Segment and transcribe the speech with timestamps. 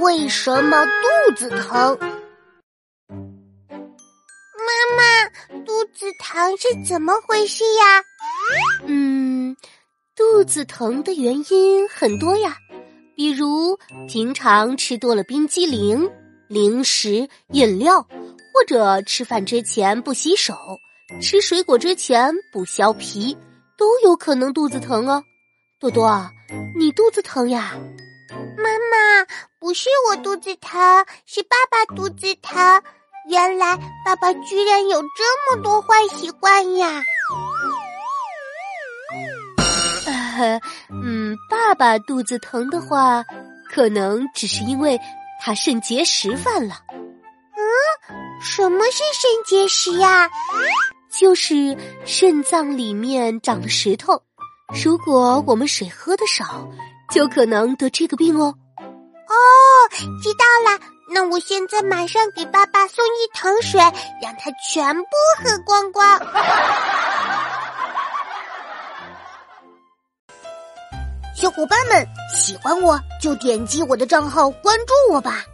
[0.00, 1.98] 为什么肚子疼？
[3.08, 3.16] 妈
[4.96, 5.28] 妈，
[5.64, 8.02] 肚子疼是怎么回事呀？
[8.86, 9.56] 嗯，
[10.16, 12.56] 肚子疼的原因很多呀，
[13.16, 13.78] 比如
[14.08, 16.10] 平常吃多了冰激凌、
[16.48, 20.54] 零食、饮料，或者吃饭之前不洗手，
[21.20, 23.36] 吃水果之前不削皮，
[23.78, 25.22] 都有可能肚子疼哦。
[25.78, 26.30] 多多，
[26.76, 27.74] 你肚子疼呀？
[29.74, 32.82] 是我肚子疼，是爸爸肚子疼。
[33.28, 37.02] 原来爸爸居然有这么多坏习惯呀！
[40.06, 40.60] 呃，
[40.90, 43.24] 嗯，爸爸肚子疼的话，
[43.72, 45.00] 可能只是因为
[45.40, 46.76] 他肾结石犯了。
[46.90, 47.62] 嗯，
[48.42, 50.30] 什么是肾结石呀？
[51.10, 54.22] 就是肾脏里面长了石头。
[54.84, 56.68] 如果我们水喝的少，
[57.10, 58.46] 就可能得这个病哦。
[58.46, 58.54] 哦，
[60.22, 60.78] 知道了。
[61.12, 63.80] 那我现在马上给爸爸送一桶水，
[64.22, 66.18] 让他全部喝光光。
[71.36, 75.44] 小伙伴们，喜欢我就点击我的账号关注我吧。